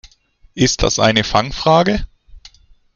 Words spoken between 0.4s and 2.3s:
Ist das eine Fangfrage?